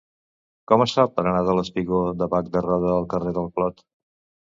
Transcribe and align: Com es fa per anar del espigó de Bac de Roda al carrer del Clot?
Com 0.71 0.83
es 0.85 0.93
fa 0.99 1.05
per 1.19 1.25
anar 1.27 1.45
del 1.51 1.63
espigó 1.65 2.01
de 2.25 2.31
Bac 2.35 2.53
de 2.59 2.67
Roda 2.71 2.93
al 2.99 3.11
carrer 3.15 3.39
del 3.41 3.55
Clot? 3.59 3.89